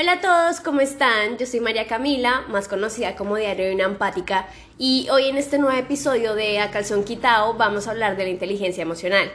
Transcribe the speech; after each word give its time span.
Hola 0.00 0.12
a 0.12 0.20
todos, 0.22 0.60
¿cómo 0.62 0.80
están? 0.80 1.36
Yo 1.36 1.44
soy 1.44 1.60
María 1.60 1.86
Camila, 1.86 2.46
más 2.48 2.68
conocida 2.68 3.16
como 3.16 3.36
Diario 3.36 3.66
de 3.66 3.74
una 3.74 3.84
Empática, 3.84 4.48
y 4.78 5.06
hoy 5.10 5.28
en 5.28 5.36
este 5.36 5.58
nuevo 5.58 5.78
episodio 5.78 6.34
de 6.34 6.58
A 6.58 6.70
Calzón 6.70 7.04
Quitao 7.04 7.52
vamos 7.58 7.86
a 7.86 7.90
hablar 7.90 8.16
de 8.16 8.24
la 8.24 8.30
inteligencia 8.30 8.80
emocional. 8.80 9.30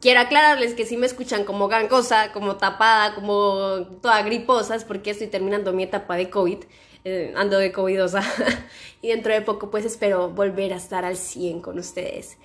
Quiero 0.00 0.18
aclararles 0.18 0.74
que 0.74 0.86
si 0.86 0.96
me 0.96 1.06
escuchan 1.06 1.44
como 1.44 1.68
gangosa, 1.68 2.32
como 2.32 2.56
tapada, 2.56 3.14
como 3.14 3.86
toda 4.02 4.20
griposa, 4.22 4.74
es 4.74 4.82
porque 4.82 5.10
estoy 5.10 5.28
terminando 5.28 5.72
mi 5.72 5.84
etapa 5.84 6.16
de 6.16 6.28
COVID, 6.28 6.64
eh, 7.04 7.32
ando 7.36 7.56
de 7.58 7.70
covidosa, 7.70 8.24
y 9.00 9.10
dentro 9.10 9.32
de 9.32 9.42
poco 9.42 9.70
pues 9.70 9.84
espero 9.84 10.30
volver 10.30 10.72
a 10.72 10.78
estar 10.78 11.04
al 11.04 11.16
100 11.16 11.60
con 11.60 11.78
ustedes. 11.78 12.38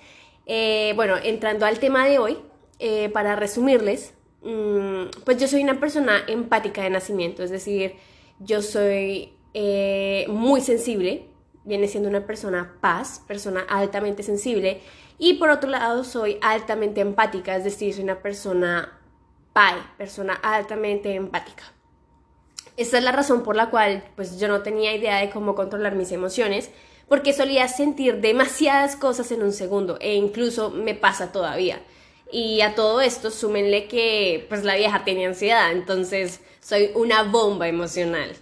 Eh, 0.46 0.92
bueno, 0.94 1.16
entrando 1.20 1.66
al 1.66 1.80
tema 1.80 2.06
de 2.06 2.20
hoy, 2.20 2.38
eh, 2.78 3.08
para 3.08 3.34
resumirles, 3.34 4.14
pues 5.24 5.38
yo 5.38 5.48
soy 5.48 5.62
una 5.62 5.80
persona 5.80 6.22
empática 6.26 6.82
de 6.82 6.90
nacimiento, 6.90 7.42
es 7.42 7.50
decir, 7.50 7.94
yo 8.40 8.60
soy 8.60 9.32
eh, 9.54 10.26
muy 10.28 10.60
sensible, 10.60 11.26
viene 11.64 11.88
siendo 11.88 12.10
una 12.10 12.26
persona 12.26 12.76
paz, 12.80 13.22
persona 13.26 13.64
altamente 13.68 14.22
sensible, 14.22 14.80
y 15.18 15.34
por 15.34 15.48
otro 15.48 15.70
lado 15.70 16.04
soy 16.04 16.38
altamente 16.42 17.00
empática, 17.00 17.56
es 17.56 17.64
decir, 17.64 17.94
soy 17.94 18.04
una 18.04 18.20
persona 18.20 18.98
pai, 19.52 19.76
persona 19.96 20.34
altamente 20.34 21.14
empática. 21.14 21.64
Esta 22.76 22.98
es 22.98 23.04
la 23.04 23.12
razón 23.12 23.44
por 23.44 23.56
la 23.56 23.70
cual 23.70 24.04
pues 24.16 24.38
yo 24.38 24.48
no 24.48 24.62
tenía 24.62 24.94
idea 24.94 25.18
de 25.18 25.30
cómo 25.30 25.54
controlar 25.54 25.94
mis 25.94 26.12
emociones, 26.12 26.70
porque 27.08 27.32
solía 27.32 27.68
sentir 27.68 28.20
demasiadas 28.20 28.96
cosas 28.96 29.30
en 29.32 29.42
un 29.42 29.52
segundo 29.52 29.96
e 30.00 30.14
incluso 30.14 30.70
me 30.70 30.94
pasa 30.94 31.32
todavía. 31.32 31.80
Y 32.30 32.60
a 32.62 32.74
todo 32.74 33.00
esto 33.00 33.30
súmenle 33.30 33.86
que 33.86 34.46
pues 34.48 34.64
la 34.64 34.76
vieja 34.76 35.04
tenía 35.04 35.28
ansiedad, 35.28 35.72
entonces 35.72 36.40
soy 36.60 36.90
una 36.94 37.22
bomba 37.22 37.68
emocional. 37.68 38.32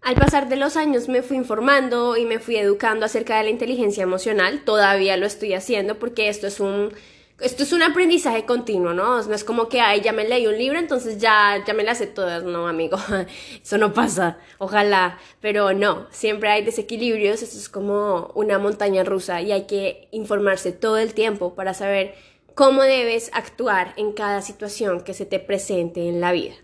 Al 0.00 0.16
pasar 0.16 0.48
de 0.48 0.56
los 0.56 0.76
años 0.76 1.08
me 1.08 1.22
fui 1.22 1.36
informando 1.36 2.16
y 2.16 2.26
me 2.26 2.38
fui 2.38 2.56
educando 2.56 3.06
acerca 3.06 3.38
de 3.38 3.44
la 3.44 3.50
inteligencia 3.50 4.02
emocional. 4.02 4.62
Todavía 4.64 5.16
lo 5.16 5.24
estoy 5.24 5.54
haciendo 5.54 5.98
porque 5.98 6.28
esto 6.28 6.46
es 6.46 6.60
un 6.60 6.92
esto 7.40 7.64
es 7.64 7.72
un 7.72 7.82
aprendizaje 7.82 8.44
continuo, 8.44 8.94
¿no? 8.94 9.20
No 9.22 9.34
es 9.34 9.42
como 9.42 9.68
que, 9.68 9.80
ay, 9.80 10.00
ya 10.02 10.12
me 10.12 10.28
leí 10.28 10.46
un 10.46 10.56
libro, 10.56 10.78
entonces 10.78 11.18
ya, 11.18 11.62
ya 11.66 11.74
me 11.74 11.82
las 11.82 11.98
sé 11.98 12.06
todas, 12.06 12.44
no, 12.44 12.68
amigo, 12.68 12.96
eso 13.62 13.76
no 13.76 13.92
pasa, 13.92 14.38
ojalá, 14.58 15.18
pero 15.40 15.72
no, 15.72 16.06
siempre 16.10 16.50
hay 16.50 16.64
desequilibrios, 16.64 17.42
esto 17.42 17.58
es 17.58 17.68
como 17.68 18.30
una 18.34 18.58
montaña 18.58 19.02
rusa 19.02 19.42
y 19.42 19.50
hay 19.50 19.66
que 19.66 20.08
informarse 20.12 20.70
todo 20.72 20.98
el 20.98 21.12
tiempo 21.12 21.54
para 21.54 21.74
saber 21.74 22.14
cómo 22.54 22.82
debes 22.82 23.30
actuar 23.32 23.94
en 23.96 24.12
cada 24.12 24.42
situación 24.42 25.02
que 25.02 25.14
se 25.14 25.26
te 25.26 25.38
presente 25.38 26.08
en 26.08 26.20
la 26.20 26.32
vida. 26.32 26.54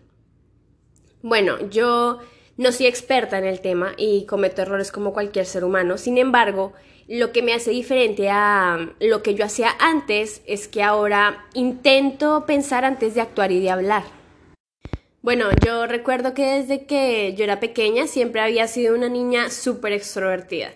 Bueno, 1.22 1.69
yo 1.69 2.20
no 2.56 2.72
soy 2.72 2.86
experta 2.86 3.38
en 3.38 3.44
el 3.44 3.60
tema 3.60 3.92
y 3.97 4.27
cometo 4.27 4.62
errores 4.62 4.92
como 4.92 5.12
cualquier 5.12 5.47
ser 5.47 5.64
humano, 5.64 5.98
sin 5.98 6.19
embargo, 6.19 6.72
lo 7.08 7.32
que 7.32 7.42
me 7.42 7.52
hace 7.52 7.72
diferente 7.72 8.30
a 8.30 8.88
lo 9.00 9.22
que 9.22 9.34
yo 9.34 9.44
hacía 9.44 9.74
antes 9.80 10.42
es 10.47 10.69
que 10.69 10.82
ahora 10.82 11.44
intento 11.55 12.47
pensar 12.47 12.84
antes 12.84 13.14
de 13.14 13.20
actuar 13.20 13.50
y 13.50 13.60
de 13.60 13.70
hablar. 13.70 14.04
Bueno, 15.22 15.47
yo 15.66 15.86
recuerdo 15.86 16.34
que 16.34 16.47
desde 16.47 16.86
que 16.86 17.34
yo 17.34 17.44
era 17.44 17.60
pequeña 17.60 18.06
siempre 18.06 18.41
había 18.41 18.66
sido 18.69 18.94
una 18.94 19.08
niña 19.08 19.50
súper 19.50 19.92
extrovertida. 19.92 20.72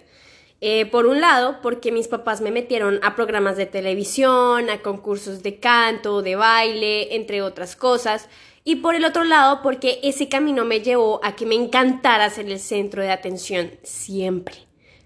Eh, 0.67 0.87
por 0.87 1.05
un 1.05 1.21
lado, 1.21 1.59
porque 1.61 1.93
mis 1.93 2.09
papás 2.09 2.41
me 2.41 2.51
metieron 2.51 2.99
a 3.03 3.15
programas 3.15 3.59
de 3.59 3.67
televisión, 3.67 4.71
a 4.71 4.81
concursos 4.81 5.43
de 5.43 5.61
canto, 5.61 6.23
de 6.23 6.37
baile, 6.37 7.15
entre 7.17 7.43
otras 7.43 7.77
cosas. 7.77 8.31
Y 8.65 8.77
por 8.77 8.95
el 8.95 9.05
otro 9.05 9.25
lado, 9.25 9.61
porque 9.63 10.01
ese 10.03 10.31
camino 10.31 10.65
me 10.65 10.81
llevó 10.81 11.21
a 11.23 11.37
que 11.37 11.45
me 11.45 11.55
encantara 11.55 12.31
ser 12.31 12.49
el 12.49 12.59
centro 12.59 13.03
de 13.03 13.11
atención 13.11 13.73
siempre. 13.83 14.55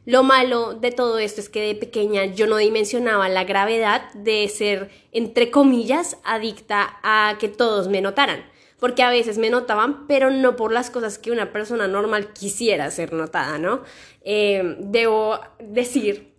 Lo 0.06 0.23
malo 0.23 0.75
de 0.75 0.92
todo 0.92 1.19
esto 1.19 1.41
es 1.41 1.48
que 1.48 1.67
de 1.67 1.75
pequeña 1.75 2.27
yo 2.27 2.47
no 2.47 2.59
dimensionaba 2.59 3.28
la 3.28 3.43
gravedad 3.43 4.12
de 4.12 4.47
ser, 4.47 4.93
entre 5.10 5.50
comillas, 5.50 6.19
adicta 6.22 7.00
a 7.03 7.37
que 7.41 7.49
todos 7.49 7.88
me 7.88 8.00
notaran 8.00 8.44
porque 8.78 9.03
a 9.03 9.11
veces 9.11 9.39
me 9.39 9.50
notaban, 9.50 10.06
pero 10.06 10.31
no 10.31 10.56
por 10.56 10.72
las 10.72 10.91
cosas 10.91 11.19
que 11.19 11.31
una 11.31 11.53
persona 11.53 11.89
normal 11.89 12.33
quisiera 12.33 12.91
ser 12.91 13.12
notada, 13.12 13.59
¿no? 13.59 13.83
Eh, 14.22 14.77
debo 14.78 15.41
decir 15.59 16.33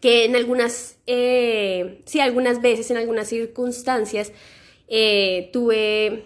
que 0.00 0.24
en 0.24 0.34
algunas, 0.34 0.96
eh, 1.06 2.00
sí, 2.06 2.20
algunas 2.20 2.60
veces, 2.60 2.90
en 2.90 2.96
algunas 2.96 3.28
circunstancias, 3.28 4.32
eh, 4.88 5.50
tuve 5.52 6.24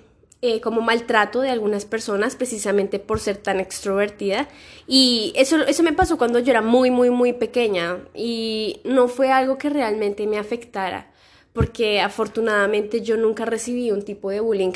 como 0.61 0.83
maltrato 0.83 1.41
de 1.41 1.49
algunas 1.49 1.87
personas 1.87 2.37
precisamente 2.37 2.99
por 2.99 3.19
ser 3.19 3.39
tan 3.39 3.61
extrovertida 3.61 4.47
y 4.87 5.33
eso, 5.37 5.65
eso 5.65 5.83
me 5.83 5.95
pasó 5.95 6.19
cuando 6.19 6.39
yo 6.39 6.51
era 6.51 6.61
muy, 6.61 6.91
muy, 6.91 7.09
muy 7.09 7.33
pequeña 7.33 8.01
y 8.13 8.83
no 8.85 9.09
fue 9.09 9.33
algo 9.33 9.57
que 9.57 9.71
realmente 9.71 10.27
me 10.27 10.37
afectara 10.37 11.11
porque 11.55 12.01
afortunadamente 12.03 13.01
yo 13.01 13.17
nunca 13.17 13.47
recibí 13.47 13.91
un 13.91 14.03
tipo 14.03 14.29
de 14.29 14.41
bullying 14.41 14.73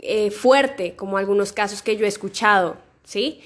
eh, 0.00 0.30
fuerte, 0.30 0.96
como 0.96 1.18
algunos 1.18 1.52
casos 1.52 1.82
que 1.82 1.96
yo 1.96 2.04
he 2.04 2.08
escuchado, 2.08 2.76
¿sí? 3.04 3.40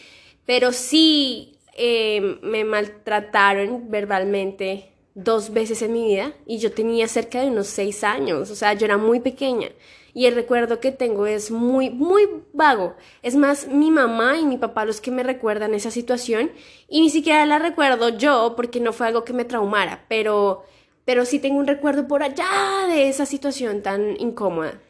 Pero 0.46 0.72
sí 0.72 1.58
eh, 1.76 2.38
me 2.42 2.64
maltrataron 2.64 3.90
verbalmente 3.90 4.90
dos 5.14 5.52
veces 5.52 5.82
en 5.82 5.92
mi 5.92 6.06
vida 6.06 6.32
y 6.46 6.58
yo 6.58 6.72
tenía 6.72 7.08
cerca 7.08 7.40
de 7.40 7.48
unos 7.48 7.66
seis 7.66 8.04
años, 8.04 8.50
o 8.50 8.54
sea, 8.54 8.74
yo 8.74 8.84
era 8.86 8.96
muy 8.96 9.20
pequeña. 9.20 9.68
Y 10.12 10.26
el 10.26 10.34
recuerdo 10.34 10.80
que 10.80 10.90
tengo 10.90 11.26
es 11.26 11.52
muy, 11.52 11.88
muy 11.88 12.28
vago. 12.52 12.96
Es 13.22 13.36
más, 13.36 13.68
mi 13.68 13.92
mamá 13.92 14.38
y 14.38 14.44
mi 14.44 14.58
papá 14.58 14.84
los 14.84 15.00
que 15.00 15.12
me 15.12 15.22
recuerdan 15.22 15.72
esa 15.72 15.92
situación 15.92 16.50
y 16.88 17.00
ni 17.00 17.10
siquiera 17.10 17.46
la 17.46 17.60
recuerdo 17.60 18.08
yo 18.08 18.54
porque 18.56 18.80
no 18.80 18.92
fue 18.92 19.06
algo 19.06 19.24
que 19.24 19.32
me 19.32 19.44
traumara, 19.44 20.04
pero, 20.08 20.64
pero 21.04 21.24
sí 21.24 21.38
tengo 21.38 21.58
un 21.60 21.66
recuerdo 21.66 22.08
por 22.08 22.22
allá 22.24 22.48
de 22.88 23.08
esa 23.08 23.24
situación 23.24 23.82
tan 23.82 24.20
incómoda. 24.20 24.80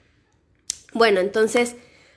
Bueno, 0.92 1.20
entonces, 1.20 1.76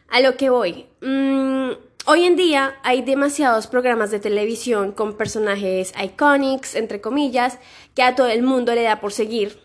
a 0.09 0.19
lo 0.19 0.35
que 0.37 0.49
voy. 0.49 0.85
Mm, 1.01 1.71
hoy 2.05 2.23
en 2.25 2.35
día 2.35 2.75
hay 2.83 3.01
demasiados 3.01 3.67
programas 3.67 4.11
de 4.11 4.19
televisión 4.19 4.91
con 4.91 5.17
personajes 5.17 5.93
iconics, 6.01 6.75
entre 6.75 7.01
comillas, 7.01 7.59
que 7.95 8.03
a 8.03 8.15
todo 8.15 8.27
el 8.27 8.43
mundo 8.43 8.73
le 8.73 8.83
da 8.83 8.99
por 8.99 9.13
seguir, 9.13 9.59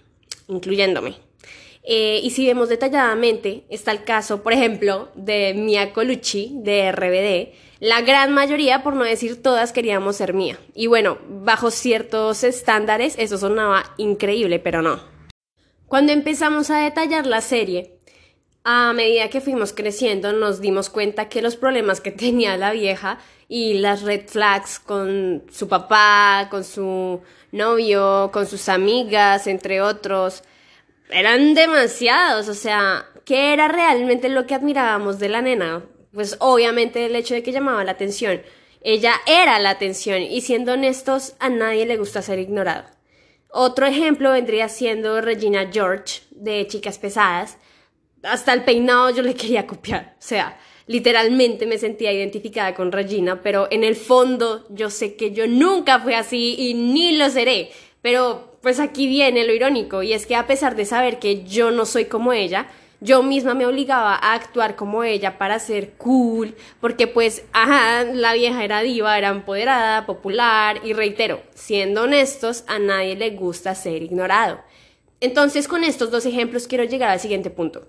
incluyéndome. 0.48 1.16
Eh, 1.90 2.20
y 2.22 2.30
si 2.30 2.46
vemos 2.46 2.68
detalladamente, 2.68 3.64
está 3.70 3.92
el 3.92 4.04
caso, 4.04 4.42
por 4.42 4.52
ejemplo, 4.52 5.08
de 5.14 5.54
Mia 5.54 5.94
Colucci, 5.94 6.52
de 6.56 6.92
RBD. 6.92 7.54
La 7.80 8.02
gran 8.02 8.34
mayoría, 8.34 8.82
por 8.82 8.94
no 8.94 9.04
decir 9.04 9.42
todas, 9.42 9.72
queríamos 9.72 10.16
ser 10.16 10.34
Mia. 10.34 10.58
Y 10.74 10.86
bueno, 10.86 11.16
bajo 11.28 11.70
ciertos 11.70 12.44
estándares, 12.44 13.14
eso 13.18 13.38
sonaba 13.38 13.94
increíble, 13.96 14.58
pero 14.58 14.82
no. 14.82 15.00
Cuando 15.86 16.12
empezamos 16.12 16.68
a 16.70 16.80
detallar 16.80 17.26
la 17.26 17.40
serie, 17.40 17.97
a 18.70 18.92
medida 18.92 19.30
que 19.30 19.40
fuimos 19.40 19.72
creciendo 19.72 20.34
nos 20.34 20.60
dimos 20.60 20.90
cuenta 20.90 21.30
que 21.30 21.40
los 21.40 21.56
problemas 21.56 22.02
que 22.02 22.10
tenía 22.24 22.58
la 22.58 22.72
vieja 22.72 23.18
y 23.48 23.74
las 23.78 24.02
red 24.02 24.28
flags 24.28 24.78
con 24.78 25.44
su 25.50 25.68
papá, 25.68 26.48
con 26.50 26.64
su 26.64 27.22
novio, 27.50 28.28
con 28.30 28.46
sus 28.46 28.68
amigas, 28.68 29.46
entre 29.46 29.80
otros, 29.80 30.42
eran 31.08 31.54
demasiados. 31.54 32.48
O 32.48 32.54
sea, 32.54 33.06
¿qué 33.24 33.54
era 33.54 33.68
realmente 33.68 34.28
lo 34.28 34.46
que 34.46 34.54
admirábamos 34.54 35.18
de 35.18 35.30
la 35.30 35.40
nena? 35.40 35.82
Pues 36.12 36.36
obviamente 36.38 37.06
el 37.06 37.16
hecho 37.16 37.32
de 37.32 37.42
que 37.42 37.52
llamaba 37.52 37.84
la 37.84 37.92
atención. 37.92 38.42
Ella 38.82 39.14
era 39.26 39.58
la 39.60 39.70
atención 39.70 40.20
y 40.20 40.42
siendo 40.42 40.74
honestos, 40.74 41.36
a 41.38 41.48
nadie 41.48 41.86
le 41.86 41.96
gusta 41.96 42.20
ser 42.20 42.38
ignorado. 42.38 42.84
Otro 43.50 43.86
ejemplo 43.86 44.32
vendría 44.32 44.68
siendo 44.68 45.22
Regina 45.22 45.70
George 45.72 46.20
de 46.32 46.66
Chicas 46.66 46.98
Pesadas, 46.98 47.56
hasta 48.22 48.52
el 48.52 48.64
peinado 48.64 49.10
yo 49.10 49.22
le 49.22 49.34
quería 49.34 49.66
copiar. 49.66 50.14
O 50.18 50.22
sea, 50.22 50.58
literalmente 50.86 51.66
me 51.66 51.78
sentía 51.78 52.12
identificada 52.12 52.74
con 52.74 52.92
Regina, 52.92 53.42
pero 53.42 53.68
en 53.70 53.84
el 53.84 53.96
fondo 53.96 54.66
yo 54.70 54.90
sé 54.90 55.14
que 55.16 55.32
yo 55.32 55.46
nunca 55.46 56.00
fui 56.00 56.14
así 56.14 56.56
y 56.58 56.74
ni 56.74 57.16
lo 57.16 57.28
seré. 57.30 57.70
Pero 58.02 58.58
pues 58.62 58.80
aquí 58.80 59.06
viene 59.06 59.46
lo 59.46 59.52
irónico 59.52 60.02
y 60.02 60.12
es 60.12 60.26
que 60.26 60.36
a 60.36 60.46
pesar 60.46 60.76
de 60.76 60.84
saber 60.84 61.18
que 61.18 61.44
yo 61.44 61.70
no 61.70 61.84
soy 61.84 62.06
como 62.06 62.32
ella, 62.32 62.68
yo 63.00 63.22
misma 63.22 63.54
me 63.54 63.66
obligaba 63.66 64.14
a 64.14 64.34
actuar 64.34 64.74
como 64.74 65.04
ella 65.04 65.38
para 65.38 65.60
ser 65.60 65.92
cool, 65.92 66.56
porque 66.80 67.06
pues, 67.06 67.44
ajá, 67.52 68.04
la 68.04 68.32
vieja 68.32 68.64
era 68.64 68.82
diva, 68.82 69.16
era 69.16 69.28
empoderada, 69.28 70.04
popular 70.04 70.80
y 70.84 70.94
reitero, 70.94 71.40
siendo 71.54 72.02
honestos, 72.02 72.64
a 72.66 72.80
nadie 72.80 73.14
le 73.14 73.30
gusta 73.30 73.74
ser 73.76 74.02
ignorado. 74.02 74.60
Entonces 75.20 75.68
con 75.68 75.84
estos 75.84 76.10
dos 76.10 76.26
ejemplos 76.26 76.66
quiero 76.66 76.84
llegar 76.84 77.10
al 77.10 77.20
siguiente 77.20 77.50
punto. 77.50 77.88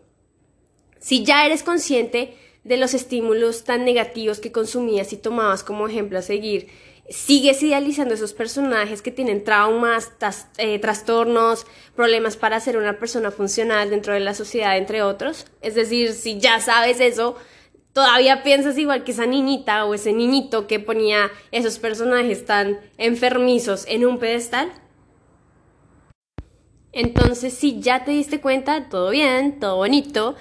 Si 0.99 1.23
ya 1.23 1.45
eres 1.45 1.63
consciente 1.63 2.35
de 2.63 2.77
los 2.77 2.93
estímulos 2.93 3.63
tan 3.63 3.85
negativos 3.85 4.39
que 4.39 4.51
consumías 4.51 5.13
y 5.13 5.17
tomabas 5.17 5.63
como 5.63 5.87
ejemplo 5.87 6.19
a 6.19 6.21
seguir, 6.21 6.67
sigues 7.09 7.63
idealizando 7.63 8.13
esos 8.13 8.33
personajes 8.33 9.01
que 9.01 9.11
tienen 9.11 9.43
traumas, 9.43 10.11
eh, 10.57 10.77
trastornos, 10.79 11.65
problemas 11.95 12.37
para 12.37 12.59
ser 12.59 12.77
una 12.77 12.99
persona 12.99 13.31
funcional 13.31 13.89
dentro 13.89 14.13
de 14.13 14.19
la 14.19 14.33
sociedad, 14.33 14.77
entre 14.77 15.01
otros. 15.01 15.47
Es 15.61 15.75
decir, 15.75 16.13
si 16.13 16.39
ya 16.39 16.59
sabes 16.59 16.99
eso, 16.99 17.35
¿Todavía 17.93 18.43
piensas 18.43 18.77
igual 18.77 19.03
que 19.03 19.11
esa 19.11 19.25
niñita 19.25 19.83
o 19.85 19.93
ese 19.93 20.13
niñito 20.13 20.67
que 20.67 20.79
ponía 20.79 21.31
esos 21.51 21.79
personajes 21.79 22.45
tan 22.45 22.79
enfermizos 22.97 23.85
en 23.87 24.05
un 24.05 24.19
pedestal? 24.19 24.71
Entonces, 26.91 27.53
si 27.53 27.81
ya 27.81 28.05
te 28.05 28.11
diste 28.11 28.41
cuenta, 28.41 28.89
todo 28.89 29.09
bien, 29.09 29.59
todo 29.59 29.77
bonito, 29.77 30.35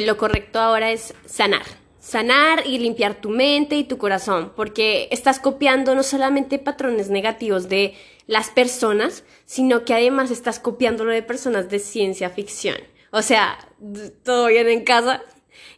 lo 0.00 0.16
correcto 0.16 0.60
ahora 0.60 0.90
es 0.90 1.14
sanar. 1.26 1.64
Sanar 1.98 2.66
y 2.66 2.78
limpiar 2.78 3.20
tu 3.20 3.28
mente 3.28 3.76
y 3.76 3.84
tu 3.84 3.98
corazón, 3.98 4.52
porque 4.56 5.08
estás 5.10 5.38
copiando 5.38 5.94
no 5.94 6.02
solamente 6.02 6.58
patrones 6.58 7.10
negativos 7.10 7.68
de 7.68 7.94
las 8.26 8.48
personas, 8.50 9.24
sino 9.44 9.84
que 9.84 9.92
además 9.92 10.30
estás 10.30 10.60
copiándolo 10.60 11.12
de 11.12 11.22
personas 11.22 11.68
de 11.68 11.78
ciencia 11.78 12.30
ficción. 12.30 12.76
O 13.10 13.22
sea, 13.22 13.58
todo 14.24 14.46
bien 14.46 14.68
en 14.68 14.84
casa. 14.84 15.22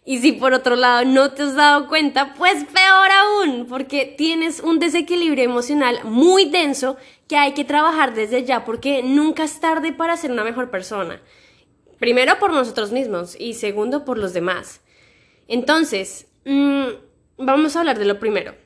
Y 0.04 0.18
si 0.18 0.32
por 0.32 0.52
otro 0.52 0.76
lado 0.76 1.04
no 1.04 1.32
te 1.32 1.42
has 1.42 1.54
dado 1.54 1.88
cuenta, 1.88 2.34
pues 2.34 2.64
peor 2.64 3.10
aún, 3.10 3.66
porque 3.68 4.04
tienes 4.04 4.60
un 4.60 4.78
desequilibrio 4.78 5.44
emocional 5.44 6.00
muy 6.04 6.44
denso 6.44 6.96
que 7.28 7.36
hay 7.36 7.52
que 7.52 7.64
trabajar 7.64 8.14
desde 8.14 8.44
ya, 8.44 8.64
porque 8.64 9.02
nunca 9.02 9.44
es 9.44 9.58
tarde 9.60 9.92
para 9.92 10.16
ser 10.16 10.30
una 10.30 10.44
mejor 10.44 10.70
persona. 10.70 11.20
Primero 12.02 12.40
por 12.40 12.52
nosotros 12.52 12.90
mismos 12.90 13.36
y 13.38 13.54
segundo 13.54 14.04
por 14.04 14.18
los 14.18 14.32
demás. 14.32 14.80
Entonces, 15.46 16.26
mm, 16.44 16.86
vamos 17.38 17.76
a 17.76 17.78
hablar 17.78 17.96
de 17.96 18.06
lo 18.06 18.18
primero. 18.18 18.56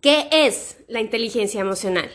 ¿Qué 0.00 0.26
es 0.32 0.78
la 0.88 1.00
inteligencia 1.00 1.60
emocional? 1.60 2.10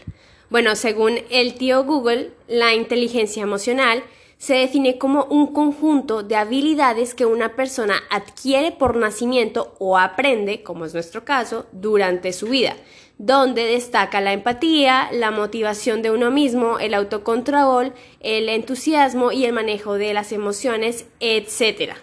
Bueno, 0.50 0.76
según 0.76 1.20
el 1.30 1.54
tío 1.54 1.86
Google, 1.86 2.34
la 2.50 2.74
inteligencia 2.74 3.42
emocional 3.42 4.04
se 4.38 4.56
define 4.56 4.98
como 4.98 5.24
un 5.30 5.54
conjunto 5.54 6.24
de 6.24 6.36
habilidades 6.36 7.16
que 7.16 7.26
una 7.26 7.56
persona 7.56 8.04
adquiere 8.10 8.74
por 8.74 8.98
nacimiento 8.98 9.76
o 9.80 9.98
aprende, 9.98 10.62
como 10.62 10.84
es 10.84 10.94
nuestro 10.94 11.24
caso, 11.24 11.68
durante 11.72 12.34
su 12.34 12.48
vida, 12.48 12.76
donde 13.18 13.66
destaca 13.66 14.22
la 14.22 14.34
empatía, 14.34 15.10
la 15.12 15.32
motivación 15.32 16.02
de 16.02 16.12
uno 16.12 16.30
mismo, 16.30 16.80
el 16.80 16.94
autocontrol, 16.94 17.94
el 18.20 18.50
entusiasmo 18.50 19.32
y 19.32 19.46
el 19.46 19.54
manejo 19.54 19.96
de 19.96 20.14
las 20.14 20.32
emociones, 20.32 21.06
etc. 21.20 21.94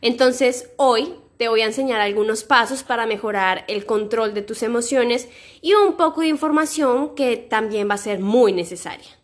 Entonces, 0.00 0.70
hoy 0.76 1.14
te 1.36 1.48
voy 1.48 1.62
a 1.62 1.66
enseñar 1.66 2.00
algunos 2.00 2.44
pasos 2.44 2.82
para 2.82 3.06
mejorar 3.06 3.64
el 3.68 3.84
control 3.86 4.34
de 4.34 4.42
tus 4.42 4.62
emociones 4.62 5.28
y 5.60 5.74
un 5.74 5.96
poco 5.96 6.22
de 6.22 6.28
información 6.28 7.14
que 7.14 7.36
también 7.36 7.90
va 7.90 7.94
a 7.94 7.98
ser 7.98 8.20
muy 8.20 8.52
necesaria. 8.52 9.23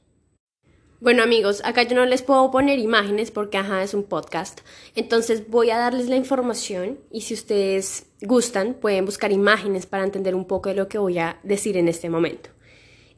Bueno 1.00 1.22
amigos, 1.22 1.62
acá 1.64 1.84
yo 1.84 1.96
no 1.96 2.04
les 2.04 2.20
puedo 2.20 2.50
poner 2.50 2.78
imágenes 2.78 3.30
porque 3.30 3.58
es 3.82 3.94
un 3.94 4.02
podcast, 4.02 4.60
entonces 4.94 5.48
voy 5.48 5.70
a 5.70 5.78
darles 5.78 6.10
la 6.10 6.16
información 6.16 6.98
y 7.10 7.22
si 7.22 7.32
ustedes 7.32 8.04
gustan 8.20 8.74
pueden 8.74 9.06
buscar 9.06 9.32
imágenes 9.32 9.86
para 9.86 10.04
entender 10.04 10.34
un 10.34 10.44
poco 10.44 10.68
de 10.68 10.74
lo 10.74 10.88
que 10.88 10.98
voy 10.98 11.18
a 11.18 11.40
decir 11.42 11.78
en 11.78 11.88
este 11.88 12.10
momento. 12.10 12.50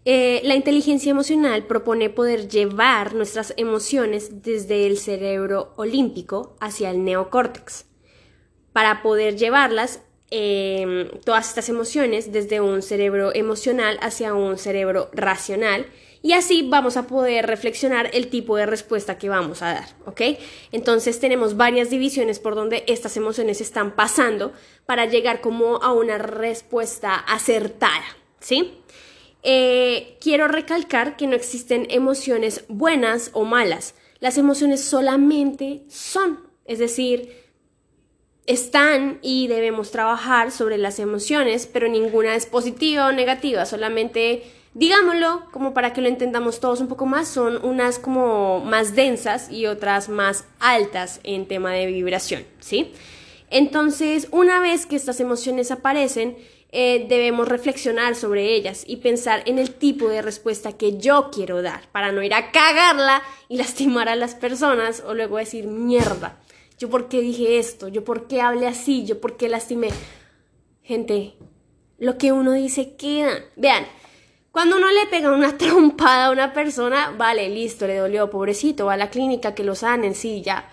Eh, 0.04 0.42
la 0.44 0.54
inteligencia 0.54 1.10
emocional 1.10 1.66
propone 1.66 2.08
poder 2.08 2.48
llevar 2.48 3.14
nuestras 3.14 3.52
emociones 3.56 4.42
desde 4.42 4.86
el 4.86 4.96
cerebro 4.96 5.72
olímpico 5.74 6.54
hacia 6.60 6.88
el 6.88 7.02
neocórtex, 7.02 7.86
para 8.72 9.02
poder 9.02 9.36
llevarlas 9.36 10.02
em, 10.30 11.08
todas 11.24 11.48
estas 11.48 11.68
emociones 11.68 12.30
desde 12.30 12.60
un 12.60 12.80
cerebro 12.80 13.34
emocional 13.34 13.98
hacia 14.02 14.34
un 14.34 14.56
cerebro 14.56 15.10
racional 15.12 15.86
y 16.22 16.32
así 16.32 16.62
vamos 16.68 16.96
a 16.96 17.06
poder 17.06 17.46
reflexionar 17.46 18.10
el 18.12 18.28
tipo 18.28 18.56
de 18.56 18.66
respuesta 18.66 19.18
que 19.18 19.28
vamos 19.28 19.60
a 19.62 19.74
dar, 19.74 19.88
¿ok? 20.06 20.38
Entonces 20.70 21.18
tenemos 21.18 21.56
varias 21.56 21.90
divisiones 21.90 22.38
por 22.38 22.54
donde 22.54 22.84
estas 22.86 23.16
emociones 23.16 23.60
están 23.60 23.96
pasando 23.96 24.52
para 24.86 25.06
llegar 25.06 25.40
como 25.40 25.82
a 25.82 25.92
una 25.92 26.18
respuesta 26.18 27.14
acertada, 27.14 28.04
¿sí? 28.40 28.78
Eh, 29.42 30.16
quiero 30.20 30.46
recalcar 30.46 31.16
que 31.16 31.26
no 31.26 31.34
existen 31.34 31.88
emociones 31.90 32.64
buenas 32.68 33.30
o 33.32 33.44
malas, 33.44 33.96
las 34.20 34.38
emociones 34.38 34.84
solamente 34.84 35.82
son, 35.88 36.46
es 36.64 36.78
decir, 36.78 37.42
están 38.46 39.18
y 39.22 39.48
debemos 39.48 39.90
trabajar 39.90 40.52
sobre 40.52 40.78
las 40.78 41.00
emociones, 41.00 41.66
pero 41.66 41.88
ninguna 41.88 42.36
es 42.36 42.46
positiva 42.46 43.08
o 43.08 43.12
negativa, 43.12 43.66
solamente 43.66 44.44
digámoslo, 44.74 45.44
como 45.50 45.74
para 45.74 45.92
que 45.92 46.00
lo 46.00 46.08
entendamos 46.08 46.60
todos 46.60 46.80
un 46.80 46.88
poco 46.88 47.06
más, 47.06 47.28
son 47.28 47.64
unas 47.64 47.98
como 47.98 48.60
más 48.60 48.94
densas 48.94 49.50
y 49.50 49.66
otras 49.66 50.08
más 50.08 50.44
altas 50.58 51.20
en 51.24 51.46
tema 51.46 51.72
de 51.72 51.86
vibración, 51.86 52.44
¿sí? 52.60 52.92
Entonces, 53.50 54.28
una 54.30 54.60
vez 54.60 54.86
que 54.86 54.96
estas 54.96 55.20
emociones 55.20 55.70
aparecen, 55.70 56.36
eh, 56.74 57.04
debemos 57.06 57.48
reflexionar 57.48 58.14
sobre 58.14 58.54
ellas 58.54 58.82
y 58.86 58.96
pensar 58.96 59.42
en 59.44 59.58
el 59.58 59.74
tipo 59.74 60.08
de 60.08 60.22
respuesta 60.22 60.72
que 60.72 60.96
yo 60.96 61.30
quiero 61.30 61.60
dar 61.60 61.86
para 61.92 62.12
no 62.12 62.22
ir 62.22 62.32
a 62.32 62.50
cagarla 62.50 63.22
y 63.50 63.56
lastimar 63.58 64.08
a 64.08 64.16
las 64.16 64.34
personas 64.34 65.02
o 65.06 65.12
luego 65.12 65.36
decir 65.36 65.66
mierda. 65.66 66.40
Yo 66.78 66.88
por 66.88 67.08
qué 67.08 67.20
dije 67.20 67.58
esto, 67.58 67.88
yo 67.88 68.04
por 68.04 68.26
qué 68.26 68.40
hablé 68.40 68.66
así, 68.66 69.04
yo 69.04 69.20
por 69.20 69.36
qué 69.36 69.50
lastimé. 69.50 69.90
Gente, 70.82 71.34
lo 71.98 72.16
que 72.16 72.32
uno 72.32 72.52
dice 72.52 72.96
queda. 72.96 73.38
Vean, 73.56 73.84
cuando 74.52 74.76
uno 74.76 74.90
le 74.90 75.06
pega 75.06 75.32
una 75.32 75.56
trompada 75.58 76.26
a 76.26 76.30
una 76.30 76.52
persona, 76.52 77.10
vale, 77.16 77.48
listo, 77.48 77.86
le 77.86 77.96
dolió, 77.96 78.30
pobrecito, 78.30 78.86
va 78.86 78.92
a 78.92 78.98
la 78.98 79.10
clínica 79.10 79.54
que 79.54 79.64
lo 79.64 79.74
sanen, 79.74 80.14
sí, 80.14 80.42
ya. 80.42 80.68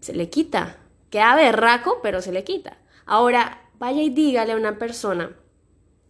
Se 0.00 0.12
le 0.12 0.28
quita. 0.28 0.78
Queda 1.08 1.36
berraco, 1.36 2.00
pero 2.02 2.20
se 2.20 2.32
le 2.32 2.42
quita. 2.42 2.78
Ahora, 3.06 3.70
vaya 3.78 4.02
y 4.02 4.10
dígale 4.10 4.52
a 4.52 4.56
una 4.56 4.78
persona 4.78 5.30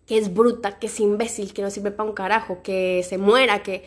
que 0.06 0.16
es 0.16 0.32
bruta, 0.32 0.78
que 0.78 0.86
es 0.86 0.98
imbécil, 0.98 1.52
que 1.52 1.62
no 1.62 1.70
sirve 1.70 1.90
para 1.90 2.08
un 2.08 2.14
carajo, 2.14 2.62
que 2.62 3.04
se 3.06 3.18
muera, 3.18 3.62
que 3.62 3.86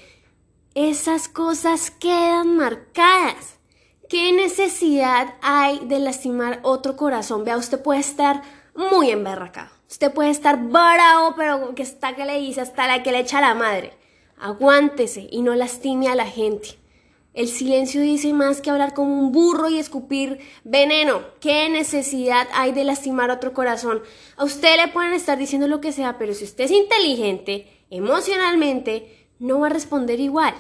esas 0.76 1.28
cosas 1.28 1.90
quedan 1.90 2.56
marcadas. 2.56 3.58
¿Qué 4.10 4.32
necesidad 4.32 5.36
hay 5.42 5.80
de 5.86 6.00
lastimar 6.00 6.60
otro 6.62 6.96
corazón? 6.96 7.46
Vea, 7.46 7.58
usted 7.58 7.82
puede 7.82 8.00
estar 8.02 8.44
muy 8.76 9.10
emberracado 9.10 9.79
Usted 9.90 10.14
puede 10.14 10.30
estar 10.30 10.62
bravo, 10.70 11.34
pero 11.36 11.74
que 11.74 11.82
está 11.82 12.16
que 12.16 12.26
le 12.26 12.40
dice 12.40 12.62
hasta 12.62 12.88
la 12.88 13.02
que 13.02 13.12
le 13.12 13.20
echa 13.20 13.42
la 13.42 13.56
madre. 13.56 13.92
Aguántese 14.38 15.28
y 15.32 15.42
no 15.42 15.56
lastime 15.56 16.08
a 16.10 16.16
la 16.16 16.28
gente. 16.28 16.78
El 17.34 17.48
silencio 17.48 18.02
dice 18.02 18.32
más 18.34 18.62
que 18.62 18.70
hablar 18.70 18.94
como 18.94 19.20
un 19.20 19.32
burro 19.32 19.68
y 19.70 19.80
escupir 19.80 20.40
veneno. 20.64 21.22
¿Qué 21.40 21.70
necesidad 21.70 22.48
hay 22.54 22.72
de 22.72 22.84
lastimar 22.84 23.32
otro 23.32 23.54
corazón? 23.54 24.02
A 24.38 24.44
usted 24.44 24.78
le 24.78 24.92
pueden 24.92 25.14
estar 25.14 25.38
diciendo 25.38 25.68
lo 25.68 25.82
que 25.82 25.92
sea, 25.92 26.18
pero 26.18 26.34
si 26.34 26.44
usted 26.44 26.66
es 26.66 26.72
inteligente, 26.72 27.86
emocionalmente, 27.90 29.28
no 29.40 29.60
va 29.60 29.68
a 29.68 29.72
responder 29.72 30.20
igual. 30.20 30.54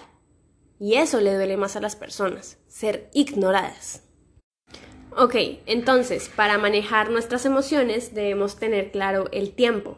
Y 0.80 0.96
eso 0.96 1.22
le 1.22 1.36
duele 1.36 1.58
más 1.58 1.76
a 1.76 1.82
las 1.82 1.96
personas, 1.96 2.58
ser 2.68 3.10
ignoradas. 3.14 4.09
Ok, 5.18 5.36
entonces, 5.66 6.30
para 6.36 6.60
manejar 6.60 7.10
nuestras 7.10 7.46
emociones 7.46 8.14
debemos 8.14 8.58
tener 8.58 8.92
claro 8.92 9.28
el 9.32 9.52
tiempo. 9.52 9.98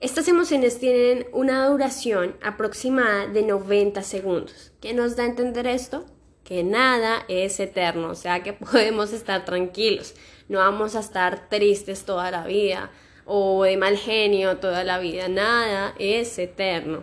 Estas 0.00 0.28
emociones 0.28 0.78
tienen 0.78 1.26
una 1.32 1.66
duración 1.66 2.36
aproximada 2.40 3.26
de 3.26 3.42
90 3.42 4.02
segundos. 4.02 4.70
¿Qué 4.80 4.94
nos 4.94 5.16
da 5.16 5.24
a 5.24 5.26
entender 5.26 5.66
esto? 5.66 6.04
Que 6.44 6.62
nada 6.62 7.24
es 7.28 7.58
eterno, 7.58 8.10
o 8.10 8.14
sea 8.14 8.42
que 8.44 8.52
podemos 8.52 9.12
estar 9.12 9.44
tranquilos. 9.44 10.14
No 10.48 10.58
vamos 10.58 10.94
a 10.94 11.00
estar 11.00 11.48
tristes 11.48 12.04
toda 12.04 12.30
la 12.30 12.46
vida 12.46 12.90
o 13.24 13.64
de 13.64 13.76
mal 13.76 13.96
genio 13.96 14.58
toda 14.58 14.84
la 14.84 14.98
vida. 14.98 15.28
Nada 15.28 15.94
es 15.98 16.38
eterno. 16.38 17.02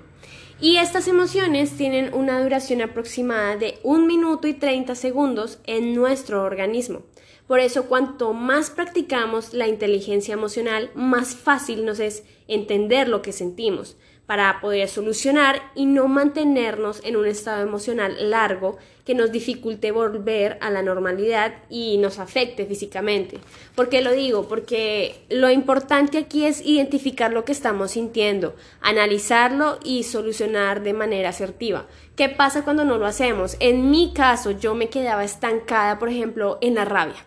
Y 0.61 0.77
estas 0.77 1.07
emociones 1.07 1.75
tienen 1.75 2.13
una 2.13 2.41
duración 2.41 2.81
aproximada 2.81 3.57
de 3.57 3.79
1 3.83 4.05
minuto 4.05 4.47
y 4.47 4.53
30 4.53 4.93
segundos 4.95 5.59
en 5.65 5.95
nuestro 5.95 6.43
organismo. 6.43 7.01
Por 7.47 7.59
eso, 7.59 7.85
cuanto 7.85 8.33
más 8.33 8.69
practicamos 8.69 9.53
la 9.53 9.67
inteligencia 9.67 10.33
emocional, 10.33 10.89
más 10.95 11.35
fácil 11.35 11.85
nos 11.85 11.99
es 11.99 12.23
entender 12.47 13.07
lo 13.07 13.21
que 13.21 13.33
sentimos 13.33 13.97
para 14.31 14.61
poder 14.61 14.87
solucionar 14.87 15.61
y 15.75 15.85
no 15.85 16.07
mantenernos 16.07 17.01
en 17.03 17.17
un 17.17 17.25
estado 17.25 17.61
emocional 17.63 18.29
largo 18.29 18.77
que 19.03 19.13
nos 19.13 19.33
dificulte 19.33 19.91
volver 19.91 20.57
a 20.61 20.69
la 20.69 20.81
normalidad 20.81 21.53
y 21.69 21.97
nos 21.97 22.17
afecte 22.17 22.65
físicamente. 22.65 23.39
¿Por 23.75 23.89
qué 23.89 24.01
lo 24.01 24.13
digo? 24.13 24.47
Porque 24.47 25.25
lo 25.29 25.49
importante 25.49 26.17
aquí 26.17 26.45
es 26.45 26.65
identificar 26.65 27.33
lo 27.33 27.43
que 27.43 27.51
estamos 27.51 27.91
sintiendo, 27.91 28.55
analizarlo 28.79 29.79
y 29.83 30.03
solucionar 30.03 30.81
de 30.81 30.93
manera 30.93 31.27
asertiva. 31.27 31.87
¿Qué 32.15 32.29
pasa 32.29 32.63
cuando 32.63 32.85
no 32.85 32.97
lo 32.97 33.07
hacemos? 33.07 33.57
En 33.59 33.91
mi 33.91 34.13
caso, 34.13 34.51
yo 34.51 34.75
me 34.75 34.87
quedaba 34.87 35.25
estancada, 35.25 35.99
por 35.99 36.07
ejemplo, 36.07 36.57
en 36.61 36.75
la 36.75 36.85
rabia 36.85 37.25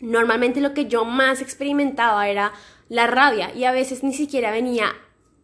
Normalmente 0.00 0.60
lo 0.60 0.74
que 0.74 0.86
yo 0.86 1.04
más 1.04 1.40
experimentaba 1.40 2.28
era 2.28 2.52
la 2.88 3.06
rabia 3.06 3.54
y 3.54 3.64
a 3.64 3.72
veces 3.72 4.02
ni 4.02 4.12
siquiera 4.12 4.50
venía 4.50 4.94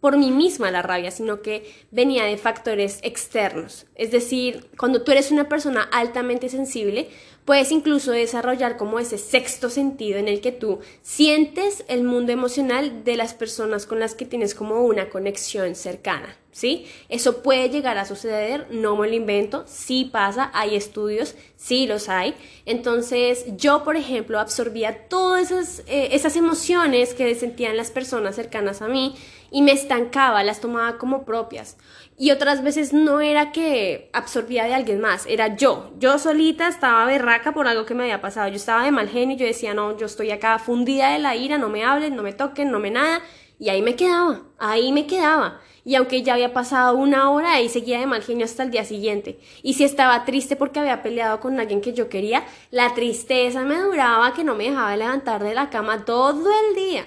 por 0.01 0.17
mí 0.17 0.31
misma 0.31 0.71
la 0.71 0.83
rabia, 0.83 1.11
sino 1.11 1.43
que 1.43 1.73
venía 1.91 2.25
de 2.25 2.37
factores 2.37 3.01
externos. 3.03 3.87
Es 3.95 4.11
decir, 4.11 4.69
cuando 4.79 5.03
tú 5.03 5.13
eres 5.13 5.31
una 5.31 5.49
persona 5.49 5.83
altamente 5.93 6.49
sensible, 6.49 7.09
puedes 7.47 7.71
incluso 7.73 8.11
desarrollar 8.11 8.77
como 8.77 8.99
ese 8.99 9.17
sexto 9.17 9.71
sentido 9.71 10.19
en 10.19 10.29
el 10.29 10.41
que 10.41 10.53
tú 10.53 10.81
sientes 11.01 11.85
el 11.89 12.03
mundo 12.03 12.33
emocional 12.33 13.05
de 13.05 13.17
las 13.17 13.33
personas 13.33 13.87
con 13.87 14.01
las 14.01 14.15
que 14.15 14.27
tienes 14.27 14.55
como 14.55 14.83
una 14.83 15.09
conexión 15.09 15.75
cercana. 15.75 16.37
¿Sí? 16.51 16.87
Eso 17.11 17.43
puede 17.43 17.69
llegar 17.69 17.99
a 17.99 18.07
suceder, 18.07 18.67
no 18.71 18.97
me 18.97 19.09
lo 19.09 19.15
invento, 19.15 19.65
sí 19.67 20.09
pasa, 20.11 20.51
hay 20.55 20.75
estudios, 20.75 21.35
sí 21.57 21.87
los 21.87 22.09
hay. 22.09 22.35
Entonces 22.65 23.45
yo, 23.59 23.85
por 23.85 23.97
ejemplo, 23.97 24.41
absorbía 24.41 25.07
todas 25.09 25.51
esas, 25.51 25.81
eh, 25.81 26.09
esas 26.13 26.35
emociones 26.35 27.13
que 27.13 27.35
sentían 27.35 27.77
las 27.77 27.91
personas 27.91 28.37
cercanas 28.37 28.81
a 28.81 28.89
mí 28.89 29.15
y 29.57 29.63
me 29.63 29.73
estancaba, 29.73 30.45
las 30.45 30.61
tomaba 30.61 30.99
como 30.99 31.25
propias. 31.25 31.79
Y 32.19 32.31
otras 32.31 32.63
veces 32.63 32.93
no 32.93 33.23
era 33.23 33.53
que 33.53 34.11
absorbía 34.13 34.65
de 34.65 34.75
alguien 34.75 35.01
más, 35.01 35.25
era 35.25 35.57
yo. 35.57 35.93
Yo 35.99 36.19
solita 36.19 36.69
estaba 36.69 37.07
berraca 37.07 37.55
por 37.55 37.67
algo 37.67 37.87
que 37.87 37.95
me 37.95 38.03
había 38.03 38.21
pasado. 38.21 38.49
Yo 38.49 38.57
estaba 38.57 38.85
de 38.85 38.91
mal 38.91 39.09
genio 39.09 39.35
yo 39.35 39.47
decía, 39.47 39.73
no, 39.73 39.97
yo 39.97 40.05
estoy 40.05 40.31
acá 40.31 40.59
fundida 40.59 41.09
de 41.09 41.21
la 41.21 41.37
ira, 41.37 41.57
no 41.57 41.71
me 41.71 41.85
hablen, 41.85 42.17
no 42.17 42.23
me 42.23 42.35
toquen, 42.35 42.71
no 42.71 42.81
me 42.81 42.91
nada. 42.91 43.23
Y 43.59 43.71
ahí 43.71 43.81
me 43.81 43.97
quedaba, 43.97 44.43
ahí 44.59 44.93
me 44.93 45.07
quedaba. 45.07 45.59
Y 45.87 45.95
aunque 45.95 46.23
ya 46.23 46.35
había 46.35 46.53
pasado 46.53 46.95
una 46.95 47.31
hora, 47.31 47.55
ahí 47.55 47.71
seguía 47.71 47.99
de 47.99 48.07
mal 48.07 48.23
genio 48.23 48.45
hasta 48.45 48.63
el 48.63 48.71
día 48.71 48.85
siguiente. 48.85 49.41
Y 49.63 49.73
si 49.73 49.85
estaba 49.85 50.27
triste 50.27 50.57
porque 50.57 50.81
había 50.81 51.03
peleado 51.03 51.41
con 51.41 51.59
alguien 51.59 51.81
que 51.81 51.95
yo 51.95 52.11
quería, 52.11 52.45
la 52.71 52.93
tristeza 52.93 53.63
me 53.63 53.79
duraba 53.79 54.35
que 54.35 54.45
no 54.45 54.55
me 54.55 54.65
dejaba 54.65 54.95
levantar 54.99 55.43
de 55.43 55.55
la 55.55 55.71
cama 55.71 56.05
todo 56.05 56.51
el 56.69 56.75
día. 56.75 57.07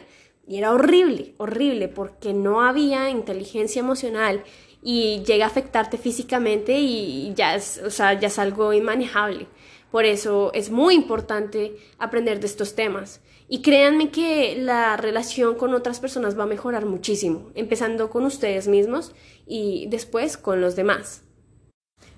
Y 0.49 0.57
era 0.57 0.73
horrible, 0.73 1.35
horrible, 1.37 1.89
porque 1.89 2.33
no 2.33 2.63
había 2.63 3.11
inteligencia 3.11 3.81
emocional 3.81 4.43
y 4.81 5.21
llega 5.23 5.45
a 5.45 5.47
afectarte 5.47 5.99
físicamente 5.99 6.79
y 6.79 7.31
ya 7.35 7.53
es, 7.53 7.79
o 7.85 7.91
sea, 7.91 8.19
ya 8.19 8.29
es 8.29 8.39
algo 8.39 8.73
inmanejable. 8.73 9.45
Por 9.91 10.05
eso 10.05 10.51
es 10.55 10.71
muy 10.71 10.95
importante 10.95 11.75
aprender 11.99 12.39
de 12.39 12.47
estos 12.47 12.73
temas. 12.73 13.21
Y 13.47 13.61
créanme 13.61 14.09
que 14.09 14.55
la 14.57 14.97
relación 14.97 15.53
con 15.53 15.75
otras 15.75 15.99
personas 15.99 16.37
va 16.37 16.43
a 16.43 16.47
mejorar 16.47 16.87
muchísimo, 16.87 17.51
empezando 17.53 18.09
con 18.09 18.25
ustedes 18.25 18.67
mismos 18.67 19.13
y 19.45 19.85
después 19.89 20.35
con 20.35 20.61
los 20.61 20.75
demás. 20.75 21.21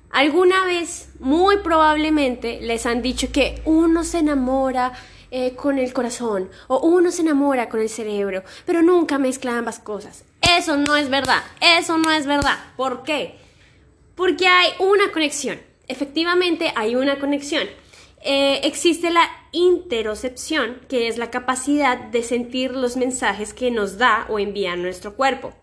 Alguna 0.10 0.66
vez, 0.66 1.10
muy 1.20 1.58
probablemente, 1.58 2.62
les 2.62 2.86
han 2.86 3.02
dicho 3.02 3.28
que 3.34 3.62
uno 3.66 4.06
se 4.06 4.20
enamora 4.20 4.94
eh, 5.32 5.56
con 5.56 5.80
el 5.80 5.94
corazón 5.94 6.50
o 6.68 6.80
uno 6.80 7.10
se 7.10 7.22
enamora 7.22 7.70
con 7.70 7.80
el 7.80 7.90
cerebro, 7.90 8.44
pero 8.66 8.82
nunca 8.82 9.18
mezcla 9.18 9.58
ambas 9.58 9.80
cosas. 9.80 10.26
Eso 10.42 10.76
no 10.76 10.98
es 10.98 11.10
verdad, 11.10 11.42
eso 11.62 11.98
no 11.98 12.12
es 12.12 12.26
verdad. 12.26 12.58
¿Por 12.76 13.04
qué? 13.04 13.36
Porque 14.16 14.48
hay 14.48 14.72
una 14.80 15.12
conexión. 15.12 15.60
Efectivamente 15.88 16.74
hay 16.76 16.96
una 16.96 17.18
conexión. 17.18 17.64
Eh, 18.24 18.60
existe 18.64 19.10
la 19.10 19.28
interocepción, 19.52 20.82
que 20.88 21.08
es 21.08 21.18
la 21.18 21.32
capacidad 21.32 21.98
de 21.98 22.24
sentir 22.24 22.72
los 22.76 22.98
mensajes 22.98 23.54
que 23.54 23.72
nos 23.72 23.98
da 23.98 24.28
o 24.30 24.38
envía 24.38 24.76
nuestro 24.76 25.16
cuerpo. 25.16 25.54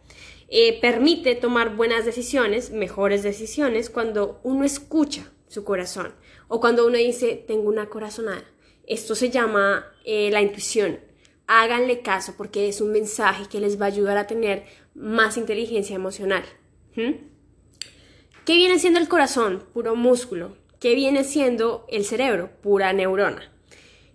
Eh, 0.49 0.81
permite 0.81 1.35
tomar 1.35 1.77
buenas 1.77 2.07
decisiones, 2.07 2.71
mejores 2.71 3.23
decisiones, 3.23 3.91
cuando 3.91 4.41
uno 4.43 4.65
escucha 4.65 5.31
su 5.47 5.63
corazón 5.63 6.15
o 6.49 6.59
cuando 6.59 6.87
uno 6.87 6.97
dice, 6.97 7.45
tengo 7.47 7.69
una 7.69 7.91
corazonada. 7.91 8.45
Esto 8.89 9.15
se 9.15 9.29
llama 9.29 9.85
eh, 10.07 10.31
la 10.31 10.41
intuición. 10.41 10.99
Háganle 11.47 12.01
caso 12.01 12.35
porque 12.39 12.69
es 12.69 12.81
un 12.81 12.91
mensaje 12.91 13.45
que 13.47 13.61
les 13.61 13.79
va 13.79 13.85
a 13.85 13.89
ayudar 13.89 14.17
a 14.17 14.27
tener 14.27 14.65
más 14.95 15.37
inteligencia 15.37 15.95
emocional. 15.95 16.43
¿Qué 16.95 18.57
viene 18.57 18.79
siendo 18.79 18.99
el 18.99 19.07
corazón? 19.07 19.63
Puro 19.75 19.95
músculo. 19.95 20.57
¿Qué 20.81 20.95
viene 20.95 21.23
siendo 21.25 21.85
el 21.91 22.07
cerebro? 22.07 22.51
Pura 22.63 22.95
neurona. 22.95 23.53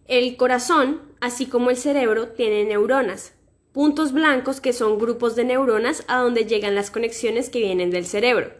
El 0.07 0.35
corazón, 0.37 1.01
así 1.21 1.45
como 1.45 1.69
el 1.69 1.77
cerebro, 1.77 2.29
tiene 2.29 2.65
neuronas, 2.65 3.35
puntos 3.73 4.11
blancos 4.11 4.59
que 4.59 4.73
son 4.73 4.97
grupos 4.97 5.35
de 5.35 5.45
neuronas 5.45 6.03
a 6.07 6.17
donde 6.17 6.45
llegan 6.45 6.73
las 6.73 6.89
conexiones 6.89 7.51
que 7.51 7.59
vienen 7.59 7.91
del 7.91 8.07
cerebro. 8.07 8.51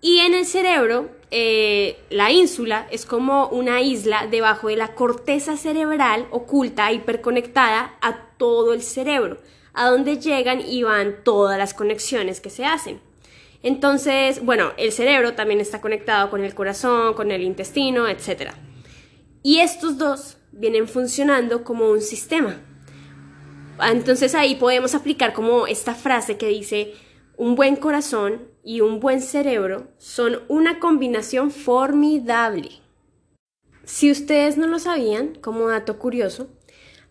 Y 0.00 0.20
en 0.20 0.32
el 0.32 0.46
cerebro, 0.46 1.10
eh, 1.30 1.98
la 2.10 2.30
ínsula 2.30 2.86
es 2.90 3.04
como 3.04 3.48
una 3.48 3.80
isla 3.82 4.26
debajo 4.30 4.68
de 4.68 4.76
la 4.76 4.94
corteza 4.94 5.56
cerebral 5.56 6.26
oculta, 6.30 6.90
hiperconectada 6.92 7.96
a 8.00 8.28
todo 8.38 8.72
el 8.72 8.82
cerebro, 8.82 9.38
a 9.74 9.90
donde 9.90 10.18
llegan 10.18 10.60
y 10.60 10.82
van 10.82 11.16
todas 11.24 11.58
las 11.58 11.74
conexiones 11.74 12.40
que 12.40 12.50
se 12.50 12.64
hacen. 12.64 13.00
Entonces, 13.62 14.44
bueno, 14.44 14.72
el 14.76 14.92
cerebro 14.92 15.34
también 15.34 15.60
está 15.60 15.80
conectado 15.80 16.30
con 16.30 16.44
el 16.44 16.54
corazón, 16.54 17.14
con 17.14 17.30
el 17.30 17.42
intestino, 17.42 18.08
etc. 18.08 18.52
Y 19.42 19.58
estos 19.58 19.98
dos 19.98 20.36
vienen 20.52 20.88
funcionando 20.88 21.64
como 21.64 21.90
un 21.90 22.00
sistema. 22.00 22.60
Entonces 23.80 24.34
ahí 24.34 24.56
podemos 24.56 24.94
aplicar 24.94 25.32
como 25.32 25.66
esta 25.66 25.94
frase 25.94 26.36
que 26.36 26.48
dice, 26.48 26.94
un 27.38 27.54
buen 27.54 27.76
corazón 27.76 28.48
y 28.64 28.80
un 28.80 28.98
buen 28.98 29.22
cerebro 29.22 29.86
son 29.96 30.40
una 30.48 30.80
combinación 30.80 31.52
formidable. 31.52 32.82
Si 33.84 34.10
ustedes 34.10 34.58
no 34.58 34.66
lo 34.66 34.80
sabían, 34.80 35.36
como 35.36 35.68
dato 35.68 36.00
curioso, 36.00 36.48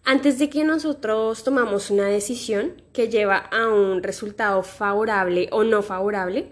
antes 0.03 0.37
de 0.37 0.49
que 0.49 0.65
nosotros 0.65 1.45
tomamos 1.45 1.89
una 1.89 2.07
decisión 2.07 2.81
que 2.91 3.07
lleva 3.07 3.37
a 3.37 3.69
un 3.69 4.03
resultado 4.03 4.63
favorable 4.63 5.47
o 5.53 5.63
no 5.63 5.81
favorable, 5.81 6.51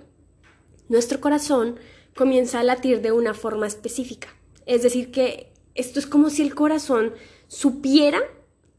nuestro 0.87 1.19
corazón 1.19 1.77
comienza 2.15 2.61
a 2.61 2.63
latir 2.63 3.01
de 3.01 3.11
una 3.11 3.33
forma 3.33 3.67
específica. 3.67 4.29
Es 4.65 4.83
decir, 4.83 5.11
que 5.11 5.51
esto 5.75 5.99
es 5.99 6.07
como 6.07 6.29
si 6.29 6.43
el 6.43 6.55
corazón 6.55 7.13
supiera 7.49 8.21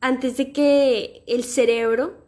antes 0.01 0.39
de 0.39 0.53
que 0.53 1.23
el 1.27 1.45
cerebro 1.45 2.26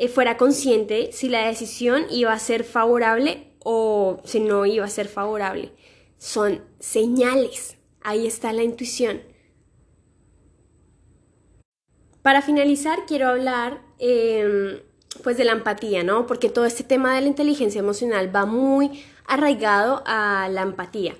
eh, 0.00 0.08
fuera 0.08 0.38
consciente 0.38 1.12
si 1.12 1.28
la 1.28 1.46
decisión 1.46 2.06
iba 2.08 2.32
a 2.32 2.38
ser 2.38 2.64
favorable 2.64 3.52
o 3.58 4.18
si 4.24 4.40
no 4.40 4.64
iba 4.64 4.86
a 4.86 4.88
ser 4.88 5.08
favorable. 5.08 5.72
Son 6.16 6.64
señales. 6.78 7.76
Ahí 8.00 8.26
está 8.26 8.54
la 8.54 8.62
intuición. 8.62 9.20
Para 12.22 12.40
finalizar, 12.40 13.00
quiero 13.06 13.28
hablar 13.28 13.82
em, 13.98 14.80
pues 15.22 15.36
de 15.36 15.44
la 15.44 15.52
empatía, 15.52 16.02
¿no? 16.02 16.26
Porque 16.26 16.48
todo 16.48 16.64
este 16.64 16.82
tema 16.82 17.14
de 17.14 17.20
la 17.20 17.26
inteligencia 17.26 17.80
emocional 17.80 18.34
va 18.34 18.46
muy 18.46 19.04
arraigado 19.26 20.02
a 20.06 20.48
la 20.50 20.62
empatía. 20.62 21.14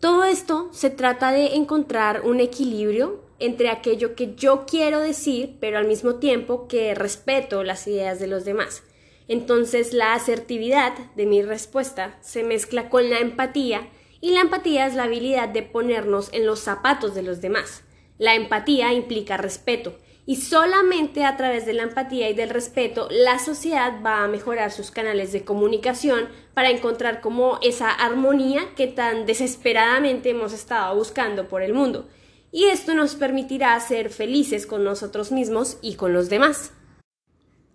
Todo 0.00 0.24
esto 0.24 0.70
se 0.72 0.88
trata 0.88 1.32
de 1.32 1.56
encontrar 1.56 2.22
un 2.24 2.40
equilibrio 2.40 3.25
entre 3.38 3.68
aquello 3.68 4.14
que 4.14 4.34
yo 4.34 4.64
quiero 4.66 5.00
decir, 5.00 5.56
pero 5.60 5.78
al 5.78 5.86
mismo 5.86 6.16
tiempo 6.16 6.68
que 6.68 6.94
respeto 6.94 7.62
las 7.62 7.86
ideas 7.86 8.18
de 8.18 8.26
los 8.26 8.44
demás. 8.44 8.82
Entonces 9.28 9.92
la 9.92 10.14
asertividad 10.14 10.92
de 11.16 11.26
mi 11.26 11.42
respuesta 11.42 12.16
se 12.20 12.44
mezcla 12.44 12.88
con 12.88 13.10
la 13.10 13.18
empatía 13.18 13.88
y 14.20 14.30
la 14.30 14.40
empatía 14.40 14.86
es 14.86 14.94
la 14.94 15.04
habilidad 15.04 15.48
de 15.48 15.62
ponernos 15.62 16.32
en 16.32 16.46
los 16.46 16.60
zapatos 16.60 17.14
de 17.14 17.22
los 17.22 17.40
demás. 17.40 17.82
La 18.18 18.34
empatía 18.34 18.92
implica 18.92 19.36
respeto 19.36 19.98
y 20.24 20.36
solamente 20.36 21.24
a 21.24 21.36
través 21.36 21.66
de 21.66 21.72
la 21.72 21.82
empatía 21.82 22.28
y 22.30 22.34
del 22.34 22.50
respeto 22.50 23.08
la 23.10 23.38
sociedad 23.38 24.00
va 24.04 24.24
a 24.24 24.28
mejorar 24.28 24.72
sus 24.72 24.90
canales 24.90 25.32
de 25.32 25.44
comunicación 25.44 26.28
para 26.54 26.70
encontrar 26.70 27.20
como 27.20 27.58
esa 27.62 27.90
armonía 27.90 28.74
que 28.74 28.86
tan 28.86 29.26
desesperadamente 29.26 30.30
hemos 30.30 30.52
estado 30.52 30.96
buscando 30.96 31.48
por 31.48 31.62
el 31.62 31.74
mundo 31.74 32.08
y 32.52 32.64
esto 32.64 32.94
nos 32.94 33.14
permitirá 33.14 33.78
ser 33.80 34.10
felices 34.10 34.66
con 34.66 34.84
nosotros 34.84 35.32
mismos 35.32 35.78
y 35.82 35.94
con 35.94 36.12
los 36.12 36.28
demás. 36.28 36.72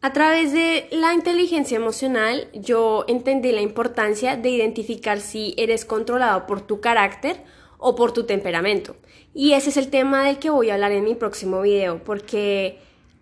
A 0.04 0.14
través 0.14 0.52
de 0.52 0.88
la 0.92 1.14
inteligencia 1.14 1.76
emocional 1.76 2.48
yo 2.54 3.06
entendí 3.08 3.52
la 3.52 3.62
importancia 3.62 4.36
de 4.36 4.50
identificar 4.50 5.20
si 5.20 5.54
eres 5.58 5.86
controlado 5.86 6.48
por 6.48 6.62
tu 6.62 6.82
carácter 6.82 7.44
o 7.78 7.96
por 7.96 8.12
tu 8.12 8.24
temperamento. 8.24 8.96
Y 9.34 9.54
ese 9.54 9.70
es 9.70 9.78
el 9.78 9.90
tema 9.90 10.24
del 10.24 10.40
que 10.40 10.50
voy 10.50 10.72
a 10.72 10.74
hablar 10.74 10.92
en 10.92 11.04
mi 11.04 11.14
próximo 11.14 11.62
video, 11.62 12.04
porque 12.04 12.80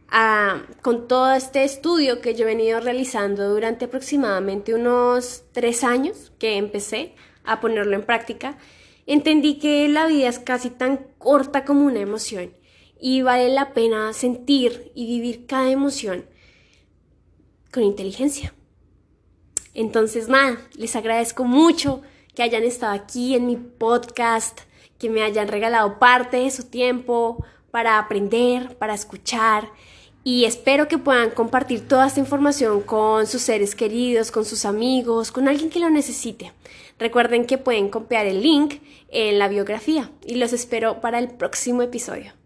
ah, 0.10 0.62
con 0.82 1.10
todo 1.10 1.34
este 1.34 1.66
estudio 1.66 2.22
que 2.22 2.34
yo 2.34 2.44
he 2.44 2.56
venido 2.56 2.80
realizando 2.80 3.50
durante 3.50 3.86
aproximadamente 3.86 4.74
unos 4.74 5.44
tres 5.52 5.84
años 5.84 6.32
que 6.40 6.56
empecé 6.56 7.14
a 7.44 7.60
ponerlo 7.60 7.96
en 7.96 8.04
práctica, 8.04 8.58
Entendí 9.10 9.56
que 9.58 9.90
la 9.90 10.06
vida 10.06 10.30
es 10.30 10.38
casi 10.38 10.70
tan 10.70 10.98
corta 11.18 11.66
como 11.66 11.84
una 11.84 12.00
emoción 12.00 12.54
y 13.02 13.24
vale 13.24 13.50
la 13.50 13.74
pena 13.74 14.14
sentir 14.14 14.92
y 14.94 15.08
vivir 15.08 15.48
cada 15.48 15.72
emoción 15.72 16.28
con 17.72 17.82
inteligencia. 17.82 18.54
Entonces, 19.74 20.30
nada, 20.30 20.60
les 20.78 20.96
agradezco 20.96 21.44
mucho 21.44 22.04
que 22.36 22.44
hayan 22.44 22.62
estado 22.62 22.94
aquí 22.94 23.34
en 23.34 23.48
mi 23.48 23.56
podcast, 23.58 24.60
que 25.00 25.10
me 25.10 25.24
hayan 25.24 25.48
regalado 25.48 25.98
parte 25.98 26.38
de 26.38 26.52
su 26.52 26.70
tiempo 26.70 27.44
para 27.72 27.98
aprender, 27.98 28.78
para 28.78 28.94
escuchar 28.94 29.72
y 30.30 30.46
espero 30.46 30.88
que 30.88 31.00
puedan 31.00 31.32
compartir 31.32 31.88
toda 31.88 32.06
esta 32.06 32.20
información 32.20 32.82
con 32.82 33.26
sus 33.26 33.42
seres 33.42 33.74
queridos, 33.74 34.30
con 34.30 34.46
sus 34.46 34.64
amigos, 34.64 35.32
con 35.32 35.48
alguien 35.48 35.72
que 35.72 35.80
lo 35.80 35.90
necesite. 35.90 36.54
Recuerden 37.00 37.46
que 37.46 37.58
pueden 37.58 37.90
copiar 37.90 38.28
el 38.28 38.44
link 38.44 38.76
en 39.10 39.40
la 39.40 39.48
biografía 39.48 40.12
y 40.24 40.36
los 40.36 40.54
espero 40.54 41.02
para 41.02 41.18
el 41.18 41.30
próximo 41.30 41.82
episodio. 41.82 42.39